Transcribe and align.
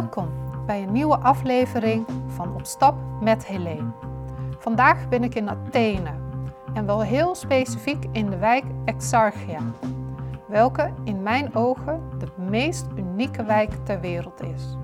Welkom 0.00 0.28
bij 0.66 0.82
een 0.82 0.92
nieuwe 0.92 1.18
aflevering 1.18 2.06
van 2.26 2.54
Op 2.54 2.64
stap 2.64 2.94
met 3.20 3.46
Helene. 3.46 3.92
Vandaag 4.58 5.08
ben 5.08 5.24
ik 5.24 5.34
in 5.34 5.48
Athene 5.48 6.10
en 6.72 6.86
wel 6.86 7.02
heel 7.02 7.34
specifiek 7.34 8.04
in 8.12 8.30
de 8.30 8.36
wijk 8.36 8.64
Exarchia, 8.84 9.60
welke 10.46 10.92
in 11.04 11.22
mijn 11.22 11.54
ogen 11.54 12.02
de 12.18 12.28
meest 12.36 12.86
unieke 12.96 13.44
wijk 13.44 13.72
ter 13.84 14.00
wereld 14.00 14.42
is. 14.42 14.76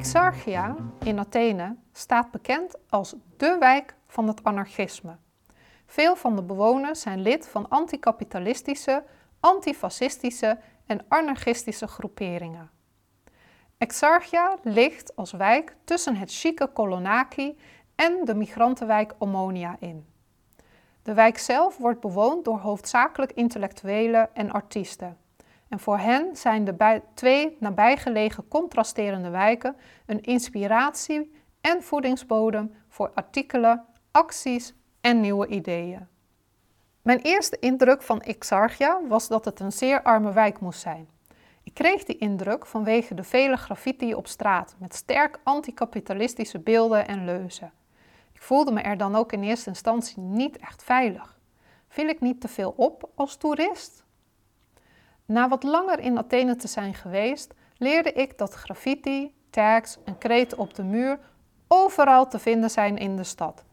Exarchia 0.00 0.76
in 1.04 1.18
Athene 1.18 1.76
staat 1.92 2.30
bekend 2.30 2.74
als 2.88 3.14
dé 3.36 3.58
wijk 3.58 3.94
van 4.06 4.28
het 4.28 4.44
anarchisme. 4.44 5.16
Veel 5.86 6.16
van 6.16 6.36
de 6.36 6.42
bewoners 6.42 7.00
zijn 7.00 7.20
lid 7.20 7.48
van 7.48 7.68
anticapitalistische, 7.68 9.04
antifascistische 9.40 10.58
en 10.86 11.04
anarchistische 11.08 11.86
groeperingen. 11.86 12.70
Exarchia 13.78 14.58
ligt 14.62 15.16
als 15.16 15.32
wijk 15.32 15.76
tussen 15.84 16.16
het 16.16 16.32
chique 16.32 16.72
Kolonaki 16.72 17.58
en 17.94 18.24
de 18.24 18.34
migrantenwijk 18.34 19.14
Omonia 19.18 19.76
in. 19.78 20.06
De 21.02 21.14
wijk 21.14 21.38
zelf 21.38 21.76
wordt 21.76 22.00
bewoond 22.00 22.44
door 22.44 22.58
hoofdzakelijk 22.58 23.32
intellectuelen 23.32 24.34
en 24.34 24.50
artiesten. 24.50 25.16
En 25.70 25.80
voor 25.80 25.98
hen 25.98 26.36
zijn 26.36 26.64
de 26.64 27.02
twee 27.14 27.56
nabijgelegen 27.60 28.48
contrasterende 28.48 29.30
wijken 29.30 29.76
een 30.06 30.20
inspiratie 30.20 31.32
en 31.60 31.82
voedingsbodem 31.82 32.74
voor 32.88 33.10
artikelen, 33.14 33.84
acties 34.10 34.74
en 35.00 35.20
nieuwe 35.20 35.46
ideeën. 35.46 36.08
Mijn 37.02 37.18
eerste 37.18 37.58
indruk 37.58 38.02
van 38.02 38.20
Exarchia 38.20 39.00
was 39.08 39.28
dat 39.28 39.44
het 39.44 39.60
een 39.60 39.72
zeer 39.72 40.02
arme 40.02 40.32
wijk 40.32 40.60
moest 40.60 40.80
zijn. 40.80 41.08
Ik 41.62 41.74
kreeg 41.74 42.04
die 42.04 42.18
indruk 42.18 42.66
vanwege 42.66 43.14
de 43.14 43.24
vele 43.24 43.56
graffiti 43.56 44.14
op 44.14 44.26
straat 44.26 44.76
met 44.78 44.94
sterk 44.94 45.40
anticapitalistische 45.42 46.58
beelden 46.58 47.08
en 47.08 47.24
leuzen. 47.24 47.72
Ik 48.32 48.42
voelde 48.42 48.72
me 48.72 48.80
er 48.80 48.96
dan 48.96 49.16
ook 49.16 49.32
in 49.32 49.42
eerste 49.42 49.68
instantie 49.68 50.18
niet 50.18 50.56
echt 50.56 50.82
veilig. 50.82 51.38
Viel 51.88 52.08
ik 52.08 52.20
niet 52.20 52.40
te 52.40 52.48
veel 52.48 52.74
op 52.76 53.10
als 53.14 53.36
toerist? 53.36 53.99
Na 55.30 55.48
wat 55.48 55.62
langer 55.62 55.98
in 56.00 56.18
Athene 56.18 56.56
te 56.56 56.68
zijn 56.68 56.94
geweest, 56.94 57.54
leerde 57.76 58.12
ik 58.12 58.38
dat 58.38 58.54
graffiti, 58.54 59.34
tags 59.50 59.98
en 60.04 60.18
kreten 60.18 60.58
op 60.58 60.74
de 60.74 60.82
muur 60.82 61.18
overal 61.68 62.28
te 62.28 62.38
vinden 62.38 62.70
zijn 62.70 62.96
in 62.96 63.16
de 63.16 63.24
stad. 63.24 63.64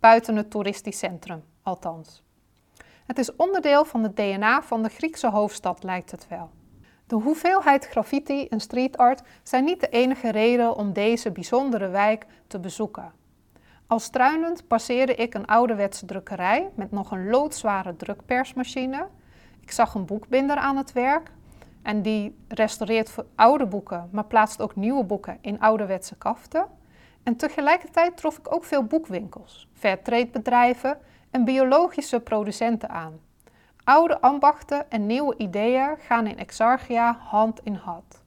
Buiten 0.00 0.36
het 0.36 0.50
toeristisch 0.50 0.98
centrum, 0.98 1.44
althans. 1.62 2.22
Het 3.06 3.18
is 3.18 3.36
onderdeel 3.36 3.84
van 3.84 4.02
het 4.02 4.16
DNA 4.16 4.62
van 4.62 4.82
de 4.82 4.88
Griekse 4.88 5.28
hoofdstad, 5.28 5.82
lijkt 5.82 6.10
het 6.10 6.28
wel. 6.28 6.50
De 7.06 7.14
hoeveelheid 7.14 7.86
graffiti 7.86 8.46
en 8.46 8.60
street 8.60 8.96
art 8.96 9.22
zijn 9.42 9.64
niet 9.64 9.80
de 9.80 9.88
enige 9.88 10.30
reden 10.30 10.76
om 10.76 10.92
deze 10.92 11.30
bijzondere 11.30 11.88
wijk 11.88 12.26
te 12.46 12.58
bezoeken. 12.58 13.12
Al 13.86 13.98
struinend 13.98 14.66
passeerde 14.66 15.14
ik 15.14 15.34
een 15.34 15.46
ouderwetse 15.46 16.06
drukkerij 16.06 16.70
met 16.74 16.90
nog 16.90 17.10
een 17.10 17.30
loodzware 17.30 17.96
drukpersmachine. 17.96 19.06
Ik 19.64 19.72
zag 19.72 19.94
een 19.94 20.04
boekbinder 20.04 20.56
aan 20.56 20.76
het 20.76 20.92
werk 20.92 21.30
en 21.82 22.02
die 22.02 22.36
restaureert 22.48 23.14
oude 23.34 23.66
boeken, 23.66 24.08
maar 24.12 24.24
plaatst 24.24 24.60
ook 24.60 24.76
nieuwe 24.76 25.04
boeken 25.04 25.38
in 25.40 25.60
ouderwetse 25.60 26.16
kaften. 26.16 26.66
En 27.22 27.36
tegelijkertijd 27.36 28.16
trof 28.16 28.38
ik 28.38 28.54
ook 28.54 28.64
veel 28.64 28.84
boekwinkels, 28.84 29.68
fairtrade-bedrijven 29.72 30.98
en 31.30 31.44
biologische 31.44 32.20
producenten 32.20 32.88
aan. 32.88 33.20
Oude 33.84 34.20
ambachten 34.20 34.90
en 34.90 35.06
nieuwe 35.06 35.36
ideeën 35.36 35.96
gaan 35.98 36.26
in 36.26 36.38
Exarchia 36.38 37.16
hand 37.18 37.60
in 37.62 37.74
hand. 37.74 38.22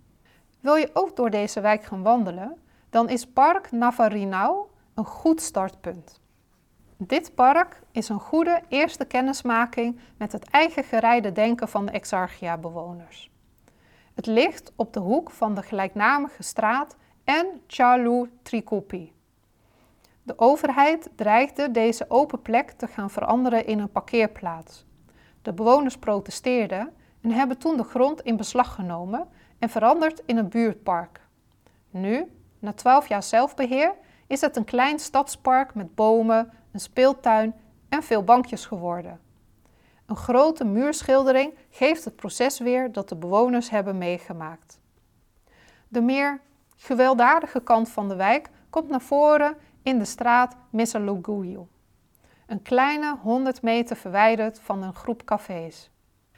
Wil 0.59 0.75
je 0.75 0.89
ook 0.93 1.15
door 1.15 1.29
deze 1.29 1.61
wijk 1.61 1.83
gaan 1.83 2.03
wandelen, 2.03 2.57
dan 2.89 3.09
is 3.09 3.27
Park 3.27 3.71
Navarinau 3.71 4.65
een 4.93 5.05
goed 5.05 5.41
startpunt. 5.41 6.19
Dit 6.99 7.35
park 7.35 7.81
is 7.91 8.09
een 8.09 8.19
goede 8.19 8.61
eerste 8.67 9.05
kennismaking 9.05 9.99
met 10.17 10.31
het 10.31 10.49
eigen 10.49 10.83
gereide 10.83 11.31
denken 11.31 11.67
van 11.67 11.85
de 11.85 11.91
Exarchia-bewoners. 11.91 13.31
Het 14.13 14.25
ligt 14.25 14.71
op 14.75 14.93
de 14.93 14.99
hoek 14.99 15.31
van 15.31 15.55
de 15.55 15.61
gelijknamige 15.61 16.43
straat 16.43 16.95
en 17.23 17.61
Charlu 17.67 18.29
Trikopi. 18.41 19.13
De 20.23 20.39
overheid 20.39 21.09
dreigde 21.15 21.71
deze 21.71 22.05
open 22.07 22.41
plek 22.41 22.71
te 22.71 22.87
gaan 22.87 23.09
veranderen 23.09 23.65
in 23.65 23.79
een 23.79 23.91
parkeerplaats. 23.91 24.85
De 25.41 25.53
bewoners 25.53 25.97
protesteerden 25.97 26.93
en 27.21 27.31
hebben 27.31 27.57
toen 27.57 27.77
de 27.77 27.83
grond 27.83 28.21
in 28.21 28.37
beslag 28.37 28.75
genomen 28.75 29.27
en 29.59 29.69
veranderd 29.69 30.21
in 30.25 30.37
een 30.37 30.49
buurtpark. 30.49 31.21
Nu, 31.89 32.31
na 32.59 32.73
12 32.73 33.07
jaar 33.07 33.23
zelfbeheer, 33.23 33.93
is 34.27 34.41
het 34.41 34.55
een 34.55 34.65
klein 34.65 34.99
stadspark 34.99 35.75
met 35.75 35.95
bomen, 35.95 36.51
een 36.77 36.83
speeltuin 36.83 37.55
en 37.89 38.03
veel 38.03 38.23
bankjes 38.23 38.65
geworden. 38.65 39.19
Een 40.05 40.15
grote 40.15 40.65
muurschildering 40.65 41.53
geeft 41.69 42.05
het 42.05 42.15
proces 42.15 42.59
weer 42.59 42.91
dat 42.91 43.09
de 43.09 43.15
bewoners 43.15 43.69
hebben 43.69 43.97
meegemaakt. 43.97 44.79
De 45.87 46.01
meer 46.01 46.41
gewelddadige 46.75 47.59
kant 47.59 47.89
van 47.89 48.07
de 48.07 48.15
wijk 48.15 48.49
komt 48.69 48.89
naar 48.89 49.01
voren 49.01 49.57
in 49.83 49.99
de 49.99 50.05
straat 50.05 50.55
Mesaloguio. 50.69 51.67
Een 52.47 52.61
kleine 52.61 53.17
100 53.21 53.61
meter 53.61 53.95
verwijderd 53.95 54.59
van 54.59 54.83
een 54.83 54.93
groep 54.93 55.23
cafés. 55.23 55.91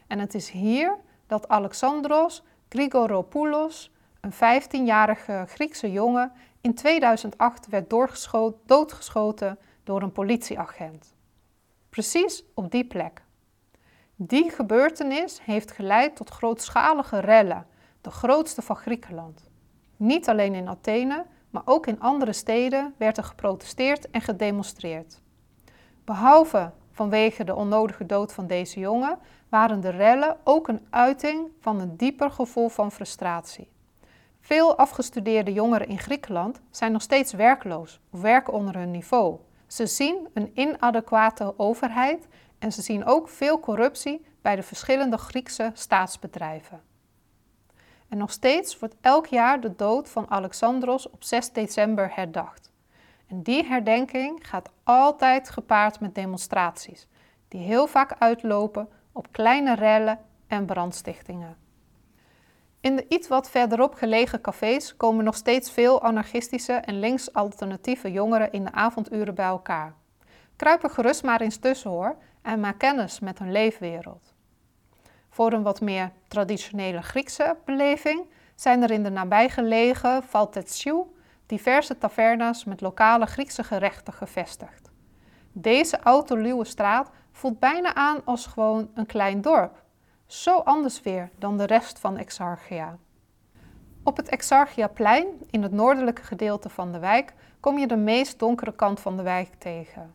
En 0.08 0.20
het 0.20 0.34
is 0.34 0.50
hier 0.50 0.98
dat 1.28 1.48
Alexandros 1.48 2.44
Grigoropoulos, 2.70 3.92
een 4.22 4.34
15-jarige 4.34 5.46
Griekse 5.48 5.92
jongen, 5.92 6.32
in 6.62 6.74
2008 6.74 7.68
werd 7.68 7.90
doodgeschoten 8.66 9.58
door 9.90 10.02
een 10.02 10.12
politieagent. 10.12 11.16
Precies 11.90 12.44
op 12.54 12.72
die 12.72 12.86
plek. 12.86 13.22
Die 14.16 14.50
gebeurtenis 14.50 15.40
heeft 15.42 15.72
geleid 15.72 16.16
tot 16.16 16.30
grootschalige 16.30 17.20
rellen, 17.20 17.68
de 18.02 18.12
grootste 18.12 18.62
van 18.62 18.76
Griekenland. 18.76 19.50
Niet 19.98 20.30
alleen 20.30 20.54
in 20.54 20.68
Athene, 20.68 21.26
maar 21.50 21.62
ook 21.66 21.88
in 21.88 22.00
andere 22.00 22.34
steden 22.34 22.94
werd 22.98 23.18
er 23.18 23.24
geprotesteerd 23.24 24.10
en 24.10 24.22
gedemonstreerd. 24.22 25.22
Behalve 26.06 26.72
vanwege 26.92 27.44
de 27.44 27.56
onnodige 27.56 28.06
dood 28.06 28.34
van 28.34 28.48
deze 28.48 28.80
jongen, 28.80 29.20
waren 29.50 29.82
de 29.82 29.90
rellen 29.90 30.38
ook 30.44 30.68
een 30.68 30.88
uiting 30.90 31.48
van 31.60 31.80
een 31.80 31.98
dieper 31.98 32.32
gevoel 32.32 32.70
van 32.70 32.92
frustratie. 32.92 33.72
Veel 34.40 34.78
afgestudeerde 34.78 35.54
jongeren 35.54 35.88
in 35.88 36.00
Griekenland 36.00 36.62
zijn 36.72 36.92
nog 36.92 37.02
steeds 37.02 37.34
werkloos 37.34 38.00
of 38.12 38.22
werken 38.22 38.54
onder 38.54 38.78
hun 38.78 38.92
niveau. 38.92 39.40
Ze 39.70 39.88
zien 39.88 40.28
een 40.34 40.52
inadequate 40.54 41.54
overheid 41.58 42.28
en 42.60 42.72
ze 42.72 42.82
zien 42.82 43.06
ook 43.06 43.30
veel 43.30 43.60
corruptie 43.60 44.26
bij 44.42 44.56
de 44.56 44.64
verschillende 44.64 45.18
Griekse 45.18 45.72
staatsbedrijven. 45.74 46.82
En 48.08 48.18
nog 48.18 48.32
steeds 48.32 48.80
wordt 48.80 48.96
elk 49.02 49.26
jaar 49.26 49.62
de 49.62 49.76
dood 49.76 50.10
van 50.10 50.30
Alexandros 50.30 51.10
op 51.10 51.24
6 51.24 51.52
december 51.52 52.16
herdacht. 52.16 52.72
En 53.28 53.44
die 53.44 53.66
herdenking 53.66 54.48
gaat 54.48 54.70
altijd 54.84 55.50
gepaard 55.50 56.00
met 56.00 56.16
demonstraties, 56.16 57.08
die 57.48 57.62
heel 57.62 57.88
vaak 57.88 58.16
uitlopen 58.20 58.90
op 59.12 59.32
kleine 59.32 59.76
rellen 59.76 60.20
en 60.48 60.66
brandstichtingen. 60.66 61.58
In 62.82 62.96
de 62.96 63.06
iets 63.08 63.28
wat 63.28 63.50
verderop 63.50 63.94
gelegen 63.94 64.42
cafés 64.42 64.96
komen 64.98 65.26
nog 65.26 65.36
steeds 65.36 65.72
veel 65.72 66.02
anarchistische 66.02 66.74
en 66.74 67.00
links-alternatieve 67.00 68.12
jongeren 68.12 68.52
in 68.52 68.64
de 68.64 68.72
avonduren 68.72 69.36
bij 69.36 69.46
elkaar. 69.46 69.94
Kruip 70.56 70.84
er 70.84 70.90
gerust 70.90 71.24
maar 71.24 71.42
eens 71.42 71.58
tussen 71.58 71.90
hoor 71.90 72.16
en 72.42 72.60
maak 72.60 72.78
kennis 72.78 73.20
met 73.20 73.40
hun 73.40 73.52
leefwereld. 73.52 74.34
Voor 75.30 75.54
een 75.54 75.64
wat 75.64 75.82
meer 75.82 76.12
traditionele 76.28 77.02
Griekse 77.02 77.58
beleving 77.66 78.30
zijn 78.56 78.84
er 78.84 78.92
in 78.92 79.04
de 79.04 79.10
nabijgelegen 79.10 80.24
Valtetsiou 80.24 81.06
diverse 81.46 81.98
tavernas 81.98 82.64
met 82.64 82.82
lokale 82.82 83.26
Griekse 83.26 83.64
gerechten 83.64 84.14
gevestigd. 84.14 84.92
Deze 85.52 86.00
autoluwe 86.00 86.66
straat 86.66 87.10
voelt 87.32 87.60
bijna 87.60 87.96
aan 87.96 88.22
als 88.26 88.46
gewoon 88.46 88.90
een 88.94 89.06
klein 89.06 89.42
dorp. 89.42 89.84
Zo 90.30 90.58
anders 90.58 91.02
weer 91.02 91.30
dan 91.38 91.58
de 91.58 91.66
rest 91.66 92.00
van 92.00 92.18
Exarchia. 92.18 92.98
Op 94.04 94.18
het 94.18 94.30
Exarchiaplein, 94.30 95.28
in 95.50 95.64
het 95.64 95.72
noordelijke 95.72 96.24
gedeelte 96.24 96.70
van 96.70 96.92
de 96.92 97.00
wijk, 97.00 97.34
kom 97.60 97.78
je 97.78 97.88
de 97.88 97.96
meest 97.96 98.40
donkere 98.40 98.74
kant 98.76 99.00
van 99.00 99.18
de 99.18 99.24
wijk 99.24 99.50
tegen. 99.58 100.14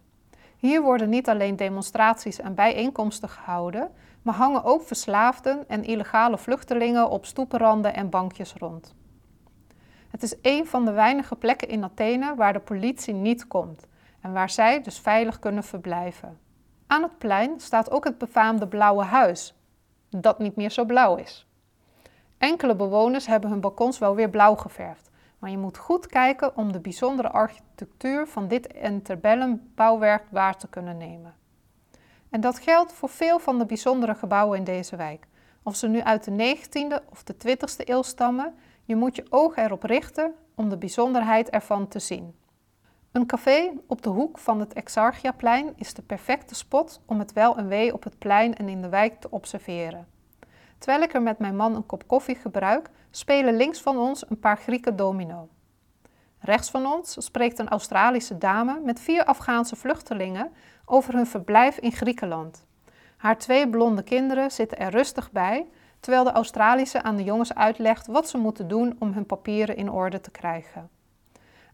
Hier 0.56 0.82
worden 0.82 1.08
niet 1.08 1.28
alleen 1.28 1.56
demonstraties 1.56 2.38
en 2.38 2.54
bijeenkomsten 2.54 3.28
gehouden, 3.28 3.90
maar 4.22 4.34
hangen 4.34 4.64
ook 4.64 4.82
verslaafden 4.82 5.68
en 5.68 5.84
illegale 5.84 6.38
vluchtelingen 6.38 7.10
op 7.10 7.26
stoepenranden 7.26 7.94
en 7.94 8.10
bankjes 8.10 8.52
rond. 8.52 8.94
Het 10.10 10.22
is 10.22 10.34
een 10.42 10.66
van 10.66 10.84
de 10.84 10.92
weinige 10.92 11.36
plekken 11.36 11.68
in 11.68 11.84
Athene 11.84 12.34
waar 12.34 12.52
de 12.52 12.60
politie 12.60 13.14
niet 13.14 13.46
komt 13.46 13.86
en 14.20 14.32
waar 14.32 14.50
zij 14.50 14.82
dus 14.82 14.98
veilig 14.98 15.38
kunnen 15.38 15.64
verblijven. 15.64 16.38
Aan 16.86 17.02
het 17.02 17.18
plein 17.18 17.60
staat 17.60 17.90
ook 17.90 18.04
het 18.04 18.18
befaamde 18.18 18.68
Blauwe 18.68 19.04
Huis, 19.04 19.54
dat 20.20 20.38
niet 20.38 20.56
meer 20.56 20.70
zo 20.70 20.84
blauw 20.84 21.16
is. 21.16 21.46
Enkele 22.38 22.76
bewoners 22.76 23.26
hebben 23.26 23.50
hun 23.50 23.60
balkons 23.60 23.98
wel 23.98 24.14
weer 24.14 24.30
blauw 24.30 24.54
geverfd, 24.54 25.10
maar 25.38 25.50
je 25.50 25.58
moet 25.58 25.78
goed 25.78 26.06
kijken 26.06 26.56
om 26.56 26.72
de 26.72 26.80
bijzondere 26.80 27.30
architectuur 27.30 28.26
van 28.26 28.48
dit 28.48 28.72
interbellum 28.72 29.70
bouwwerk 29.74 30.24
waar 30.30 30.56
te 30.56 30.68
kunnen 30.68 30.96
nemen. 30.96 31.34
En 32.30 32.40
dat 32.40 32.58
geldt 32.58 32.92
voor 32.92 33.08
veel 33.08 33.38
van 33.38 33.58
de 33.58 33.66
bijzondere 33.66 34.14
gebouwen 34.14 34.58
in 34.58 34.64
deze 34.64 34.96
wijk. 34.96 35.26
Of 35.62 35.76
ze 35.76 35.88
nu 35.88 36.00
uit 36.00 36.24
de 36.24 36.56
19e 36.56 37.10
of 37.10 37.22
de 37.22 37.34
20e 37.34 37.88
eeuw 37.88 38.02
stammen, 38.02 38.54
je 38.84 38.96
moet 38.96 39.16
je 39.16 39.26
oog 39.30 39.56
erop 39.56 39.82
richten 39.82 40.34
om 40.54 40.68
de 40.68 40.76
bijzonderheid 40.76 41.50
ervan 41.50 41.88
te 41.88 41.98
zien. 41.98 42.34
Een 43.14 43.26
café 43.26 43.72
op 43.86 44.02
de 44.02 44.08
hoek 44.08 44.38
van 44.38 44.60
het 44.60 44.72
Exarchiaplein 44.72 45.72
is 45.76 45.94
de 45.94 46.02
perfecte 46.02 46.54
spot 46.54 47.00
om 47.06 47.18
het 47.18 47.32
wel 47.32 47.56
en 47.56 47.68
wee 47.68 47.92
op 47.92 48.04
het 48.04 48.18
plein 48.18 48.56
en 48.56 48.68
in 48.68 48.82
de 48.82 48.88
wijk 48.88 49.20
te 49.20 49.30
observeren. 49.30 50.06
Terwijl 50.78 51.02
ik 51.02 51.14
er 51.14 51.22
met 51.22 51.38
mijn 51.38 51.56
man 51.56 51.74
een 51.74 51.86
kop 51.86 52.06
koffie 52.06 52.34
gebruik, 52.34 52.90
spelen 53.10 53.56
links 53.56 53.80
van 53.80 53.98
ons 53.98 54.30
een 54.30 54.38
paar 54.38 54.56
Grieken 54.56 54.96
domino. 54.96 55.48
Rechts 56.38 56.70
van 56.70 56.86
ons 56.86 57.16
spreekt 57.24 57.58
een 57.58 57.68
Australische 57.68 58.38
dame 58.38 58.80
met 58.84 59.00
vier 59.00 59.24
Afghaanse 59.24 59.76
vluchtelingen 59.76 60.52
over 60.84 61.14
hun 61.14 61.26
verblijf 61.26 61.78
in 61.78 61.92
Griekenland. 61.92 62.66
Haar 63.16 63.38
twee 63.38 63.68
blonde 63.68 64.02
kinderen 64.02 64.50
zitten 64.50 64.78
er 64.78 64.90
rustig 64.90 65.32
bij, 65.32 65.66
terwijl 66.00 66.24
de 66.24 66.32
Australische 66.32 67.02
aan 67.02 67.16
de 67.16 67.24
jongens 67.24 67.54
uitlegt 67.54 68.06
wat 68.06 68.28
ze 68.28 68.38
moeten 68.38 68.68
doen 68.68 68.96
om 68.98 69.12
hun 69.12 69.26
papieren 69.26 69.76
in 69.76 69.90
orde 69.90 70.20
te 70.20 70.30
krijgen. 70.30 70.93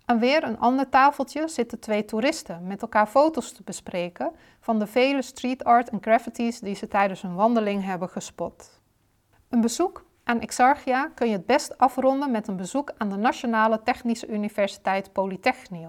Aan 0.05 0.19
weer 0.19 0.45
een 0.45 0.59
ander 0.59 0.89
tafeltje 0.89 1.49
zitten 1.49 1.81
twee 1.81 2.05
toeristen 2.05 2.67
met 2.67 2.83
elkaar 2.83 3.07
foto's 3.07 3.53
te 3.53 3.63
bespreken 3.63 4.33
van 4.61 4.79
de 4.79 4.87
vele 4.87 5.23
street 5.23 5.65
art 5.65 5.91
en 5.91 5.99
graffitis 6.01 6.61
die 6.61 6.75
ze 6.75 6.89
tijdens 6.89 7.23
hun 7.23 7.35
wandeling 7.35 7.85
hebben 7.85 8.09
gespot. 8.09 8.81
Een 9.49 9.61
bezoek 9.61 10.05
aan 10.25 10.41
Exarchia 10.41 11.11
kun 11.15 11.27
je 11.27 11.33
het 11.33 11.47
best 11.47 11.79
afronden 11.79 12.31
met 12.31 12.49
een 12.49 12.57
bezoek 12.57 12.93
aan 12.99 13.09
de 13.09 13.17
Nationale 13.17 13.83
Technische 13.83 14.29
Universiteit 14.29 15.13
Polytechnië. 15.13 15.89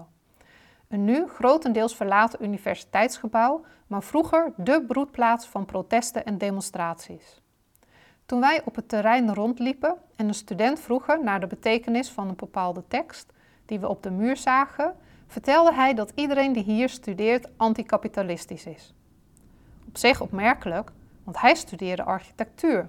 Een 0.88 1.04
nu 1.04 1.26
grotendeels 1.26 1.96
verlaten 1.96 2.44
universiteitsgebouw, 2.44 3.64
maar 3.86 4.02
vroeger 4.02 4.52
de 4.56 4.84
broedplaats 4.86 5.46
van 5.46 5.64
protesten 5.64 6.24
en 6.24 6.38
demonstraties. 6.38 7.40
Toen 8.26 8.40
wij 8.40 8.62
op 8.64 8.74
het 8.74 8.88
terrein 8.88 9.34
rondliepen 9.34 9.96
en 10.16 10.28
een 10.28 10.34
student 10.34 10.80
vroegen 10.80 11.24
naar 11.24 11.40
de 11.40 11.46
betekenis 11.46 12.10
van 12.10 12.28
een 12.28 12.36
bepaalde 12.36 12.84
tekst 12.88 13.32
die 13.72 13.80
we 13.80 13.88
op 13.88 14.02
de 14.02 14.10
muur 14.10 14.36
zagen, 14.36 14.94
vertelde 15.26 15.74
hij 15.74 15.94
dat 15.94 16.12
iedereen 16.14 16.52
die 16.52 16.62
hier 16.62 16.88
studeert 16.88 17.48
anticapitalistisch 17.56 18.66
is. 18.66 18.94
Op 19.88 19.96
zich 19.96 20.20
opmerkelijk, 20.20 20.90
want 21.24 21.40
hij 21.40 21.54
studeerde 21.54 22.02
architectuur. 22.02 22.88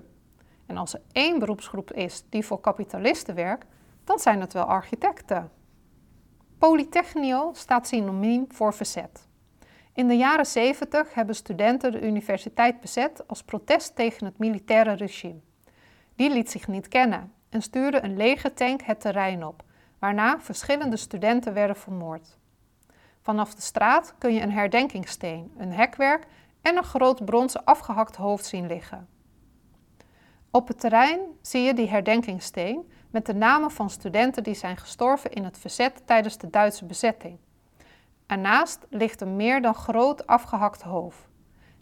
En 0.66 0.78
als 0.78 0.94
er 0.94 1.02
één 1.12 1.40
beroepsgroep 1.40 1.92
is 1.92 2.24
die 2.30 2.46
voor 2.46 2.60
kapitalisten 2.60 3.36
werkt, 3.36 3.66
dan 4.04 4.20
zijn 4.20 4.42
het 4.42 4.54
wel 4.54 4.64
architecten. 4.64 5.52
Polytechnio 6.58 7.52
staat 7.54 7.88
synoniem 7.88 8.46
voor 8.50 8.74
verzet. 8.74 9.28
In 9.94 10.08
de 10.08 10.18
jaren 10.18 10.46
70 10.46 11.14
hebben 11.14 11.36
studenten 11.36 11.92
de 11.92 12.02
universiteit 12.02 12.82
bezet 12.82 13.28
als 13.28 13.44
protest 13.44 13.96
tegen 13.96 14.26
het 14.26 14.38
militaire 14.38 14.94
regime. 14.94 15.40
Die 16.16 16.30
liet 16.30 16.52
zich 16.52 16.68
niet 16.68 16.88
kennen 16.88 17.34
en 17.50 17.62
stuurde 17.62 18.04
een 18.04 18.18
legertank 18.18 18.82
het 18.82 19.02
terrein 19.02 19.46
op, 19.46 19.64
waarna 20.04 20.40
verschillende 20.40 20.98
studenten 20.98 21.54
werden 21.54 21.76
vermoord. 21.76 22.38
Vanaf 23.22 23.56
de 23.56 23.62
straat 23.62 24.14
kun 24.18 24.34
je 24.34 24.42
een 24.42 24.52
herdenkingssteen, 24.52 25.52
een 25.58 25.72
hekwerk 25.72 26.26
en 26.62 26.78
een 26.78 26.84
groot 26.84 27.26
bronzen 27.26 27.64
afgehakt 27.64 28.16
hoofd 28.16 28.46
zien 28.46 28.68
liggen. 28.68 29.08
Op 30.52 30.68
het 30.68 30.80
terrein 30.80 31.20
zie 31.42 31.62
je 31.62 31.74
die 31.74 31.90
herdenkingssteen 31.90 32.92
met 33.12 33.26
de 33.26 33.34
namen 33.34 33.72
van 33.72 33.90
studenten 33.90 34.44
die 34.44 34.54
zijn 34.54 34.78
gestorven 34.78 35.32
in 35.32 35.44
het 35.44 35.58
verzet 35.58 36.02
tijdens 36.06 36.38
de 36.38 36.50
Duitse 36.50 36.86
bezetting. 36.86 37.38
Ernaast 38.28 38.80
ligt 38.90 39.22
een 39.22 39.36
meer 39.36 39.62
dan 39.62 39.76
groot 39.76 40.28
afgehakt 40.28 40.82
hoofd. 40.82 41.28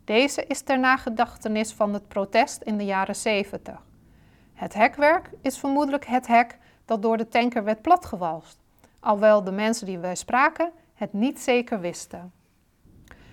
Deze 0.04 0.46
is 0.46 0.62
ter 0.62 0.80
nagedachtenis 0.80 1.74
van 1.74 1.94
het 1.94 2.08
protest 2.08 2.62
in 2.62 2.78
de 2.78 2.86
jaren 2.86 3.16
70. 3.16 3.86
Het 4.54 4.74
hekwerk 4.74 5.30
is 5.42 5.60
vermoedelijk 5.60 6.06
het 6.06 6.28
hek 6.28 6.60
dat 6.86 7.02
door 7.02 7.18
de 7.18 7.28
tanker 7.28 7.64
werd 7.64 7.82
platgewalst, 7.82 8.58
alhoewel 9.00 9.44
de 9.44 9.52
mensen 9.52 9.86
die 9.86 10.00
wij 10.00 10.16
spraken 10.16 10.72
het 10.94 11.14
niet 11.14 11.40
zeker 11.40 11.80
wisten. 11.80 12.32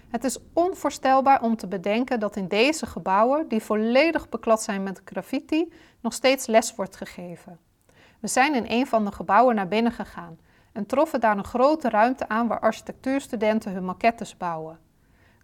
Het 0.09 0.25
is 0.25 0.39
onvoorstelbaar 0.53 1.43
om 1.43 1.57
te 1.57 1.67
bedenken 1.67 2.21
dat 2.21 2.37
in 2.37 2.49
deze 2.49 2.87
gebouwen, 2.87 3.49
die 3.49 3.63
volledig 3.63 4.29
beklad 4.29 4.63
zijn 4.63 4.83
met 4.83 5.01
graffiti, 5.05 5.73
nog 6.01 6.13
steeds 6.13 6.47
les 6.47 6.75
wordt 6.75 6.97
gegeven. 6.97 7.59
We 8.21 8.29
zijn 8.29 8.55
in 8.55 8.65
een 8.69 8.87
van 8.87 9.05
de 9.05 9.13
gebouwen 9.13 9.55
naar 9.55 9.69
binnen 9.69 9.93
gegaan 9.93 10.39
en 10.73 10.87
troffen 10.87 11.21
daar 11.21 11.37
een 11.37 11.45
grote 11.45 11.89
ruimte 11.89 12.29
aan 12.29 12.49
waar 12.49 12.61
architectuurstudenten 12.61 13.73
hun 13.73 13.85
maquettes 13.85 14.37
bouwen. 14.37 14.79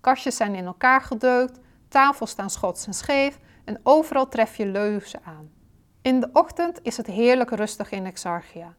Kastjes 0.01 0.37
zijn 0.37 0.55
in 0.55 0.67
elkaar 0.67 1.01
gedeukt, 1.01 1.61
tafels 1.89 2.31
staan 2.31 2.51
schots 2.51 2.87
en 2.87 2.95
scheef 2.95 3.39
en 3.65 3.81
overal 3.83 4.29
tref 4.29 4.57
je 4.57 4.67
leuzen 4.67 5.21
aan. 5.25 5.51
In 6.05 6.21
de 6.21 6.29
ochtend 6.33 6.81
is 6.83 6.97
het 6.97 7.07
heerlijk 7.07 7.51
rustig 7.51 7.91
in 7.91 8.07
Exarchia. 8.07 8.75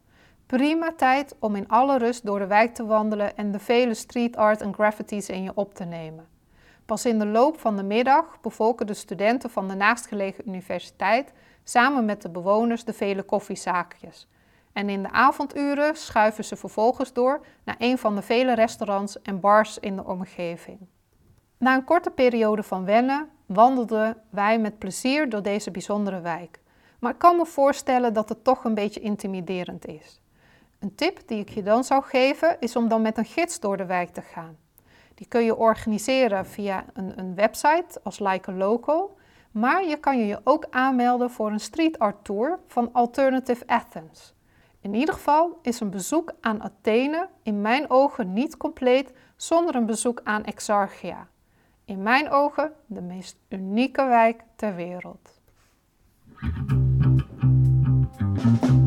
Prima 0.46 0.92
tijd 0.96 1.36
om 1.38 1.56
in 1.56 1.68
alle 1.68 1.98
rust 1.98 2.26
door 2.26 2.38
de 2.38 2.46
wijk 2.46 2.74
te 2.74 2.86
wandelen 2.86 3.36
en 3.36 3.52
de 3.52 3.58
vele 3.58 3.94
street 3.94 4.36
art 4.36 4.60
en 4.60 4.74
graffitis 4.74 5.28
in 5.28 5.42
je 5.42 5.50
op 5.54 5.74
te 5.74 5.84
nemen. 5.84 6.28
Pas 6.84 7.06
in 7.06 7.18
de 7.18 7.26
loop 7.26 7.60
van 7.60 7.76
de 7.76 7.82
middag 7.82 8.40
bevolken 8.40 8.86
de 8.86 8.94
studenten 8.94 9.50
van 9.50 9.68
de 9.68 9.74
naastgelegen 9.74 10.48
universiteit 10.48 11.32
samen 11.64 12.04
met 12.04 12.22
de 12.22 12.30
bewoners 12.30 12.84
de 12.84 12.92
vele 12.92 13.22
koffiezaakjes. 13.22 14.28
En 14.72 14.88
in 14.88 15.02
de 15.02 15.10
avonduren 15.10 15.96
schuiven 15.96 16.44
ze 16.44 16.56
vervolgens 16.56 17.12
door 17.12 17.46
naar 17.64 17.76
een 17.78 17.98
van 17.98 18.14
de 18.14 18.22
vele 18.22 18.54
restaurants 18.54 19.22
en 19.22 19.40
bars 19.40 19.78
in 19.78 19.96
de 19.96 20.04
omgeving. 20.04 20.78
Na 21.58 21.74
een 21.74 21.84
korte 21.84 22.10
periode 22.10 22.62
van 22.62 22.84
wennen 22.84 23.28
wandelden 23.46 24.16
wij 24.30 24.58
met 24.58 24.78
plezier 24.78 25.28
door 25.28 25.42
deze 25.42 25.70
bijzondere 25.70 26.20
wijk. 26.20 26.64
Maar 26.98 27.12
ik 27.12 27.18
kan 27.18 27.36
me 27.36 27.46
voorstellen 27.46 28.12
dat 28.12 28.28
het 28.28 28.44
toch 28.44 28.64
een 28.64 28.74
beetje 28.74 29.00
intimiderend 29.00 29.86
is. 29.86 30.20
Een 30.78 30.94
tip 30.94 31.20
die 31.26 31.38
ik 31.38 31.48
je 31.48 31.62
dan 31.62 31.84
zou 31.84 32.02
geven 32.02 32.56
is 32.60 32.76
om 32.76 32.88
dan 32.88 33.02
met 33.02 33.18
een 33.18 33.24
gids 33.24 33.60
door 33.60 33.76
de 33.76 33.86
wijk 33.86 34.08
te 34.08 34.22
gaan. 34.22 34.56
Die 35.14 35.26
kun 35.26 35.44
je 35.44 35.56
organiseren 35.56 36.46
via 36.46 36.84
een, 36.92 37.18
een 37.18 37.34
website 37.34 38.00
als 38.02 38.18
Like 38.18 38.50
a 38.50 38.54
Local, 38.54 39.16
maar 39.50 39.86
je 39.86 39.96
kan 39.96 40.26
je 40.26 40.40
ook 40.44 40.66
aanmelden 40.70 41.30
voor 41.30 41.50
een 41.50 41.60
street 41.60 41.98
art 41.98 42.24
tour 42.24 42.58
van 42.66 42.92
Alternative 42.92 43.66
Athens. 43.66 44.34
In 44.80 44.94
ieder 44.94 45.14
geval 45.14 45.58
is 45.62 45.80
een 45.80 45.90
bezoek 45.90 46.32
aan 46.40 46.62
Athene 46.62 47.28
in 47.42 47.60
mijn 47.60 47.90
ogen 47.90 48.32
niet 48.32 48.56
compleet 48.56 49.12
zonder 49.36 49.74
een 49.74 49.86
bezoek 49.86 50.20
aan 50.24 50.44
Exarchia. 50.44 51.28
In 51.84 52.02
mijn 52.02 52.30
ogen 52.30 52.72
de 52.86 53.02
meest 53.02 53.36
unieke 53.48 54.06
wijk 54.06 54.42
ter 54.56 54.74
wereld. 54.74 55.40
Thank 58.46 58.70
you. 58.70 58.85